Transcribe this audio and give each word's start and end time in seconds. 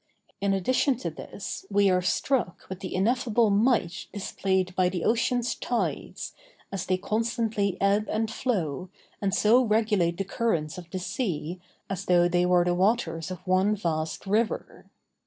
In 0.41 0.51
addition 0.55 0.97
to 0.97 1.11
this, 1.11 1.63
we 1.69 1.87
are 1.91 2.01
struck 2.01 2.65
with 2.69 2.79
the 2.79 2.95
ineffable 2.95 3.51
might 3.51 4.07
displayed 4.11 4.73
by 4.75 4.89
the 4.89 5.03
Ocean's 5.05 5.53
tides, 5.53 6.33
as 6.71 6.87
they 6.87 6.97
constantly 6.97 7.77
ebb 7.79 8.07
and 8.09 8.31
flow, 8.31 8.89
and 9.21 9.31
so 9.31 9.61
regulate 9.63 10.17
the 10.17 10.23
currents 10.23 10.79
of 10.79 10.89
the 10.89 10.97
sea 10.97 11.61
as 11.87 12.05
though 12.05 12.27
they 12.27 12.47
were 12.47 12.65
the 12.65 12.73
waters 12.73 13.29
of 13.29 13.45
one 13.45 13.75
vast 13.75 14.25
river. 14.25 14.87